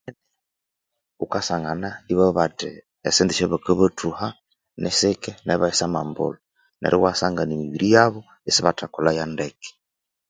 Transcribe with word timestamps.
Ghukasanga 1.19 1.89
ibabugha 2.11 2.35
bathi 2.37 2.67
esyosente 3.07 3.31
esyabakabathuha 3.33 4.27
nisike 4.81 5.31
nebayisamambula 5.45 6.37
neryo 6.79 6.97
iwasangana 7.01 7.51
emibiri 7.55 7.87
yabo 7.95 8.19
isibathakolhayo 8.49 9.23
ndeke 9.33 9.69